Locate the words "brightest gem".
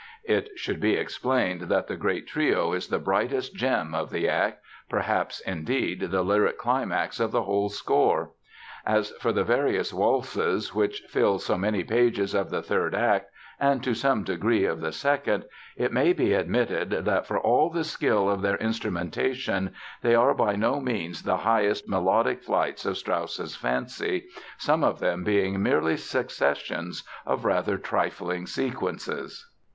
2.97-3.93